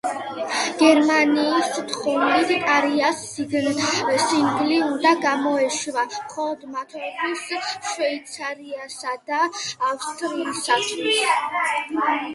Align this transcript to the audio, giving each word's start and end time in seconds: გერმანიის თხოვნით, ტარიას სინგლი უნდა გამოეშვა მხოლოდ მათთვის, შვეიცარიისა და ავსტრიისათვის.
გერმანიის 0.77 1.67
თხოვნით, 1.89 2.53
ტარიას 2.63 3.19
სინგლი 4.13 4.79
უნდა 4.87 5.11
გამოეშვა 5.27 6.07
მხოლოდ 6.15 6.65
მათთვის, 6.73 7.45
შვეიცარიისა 7.93 9.15
და 9.31 9.45
ავსტრიისათვის. 9.47 11.25